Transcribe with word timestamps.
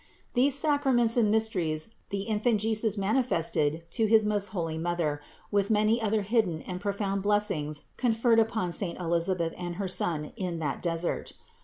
These 0.33 0.57
sacraments 0.57 1.15
and 1.15 1.29
mysteries 1.29 1.89
the 2.09 2.21
Infant 2.21 2.59
Jesus 2.59 2.97
manifested 2.97 3.83
to 3.91 4.07
his 4.07 4.25
most 4.25 4.47
holy 4.47 4.75
Mother 4.75 5.21
with 5.51 5.69
many 5.69 6.01
other 6.01 6.23
hidden 6.23 6.63
and 6.63 6.81
profound 6.81 7.21
blessings 7.21 7.83
conferred 7.97 8.39
upon 8.39 8.71
saint 8.71 8.99
Elisabeth 8.99 9.53
and 9.57 9.75
her 9.75 9.87
son 9.87 10.31
in 10.35 10.57
that 10.57 10.81
desert. 10.81 11.33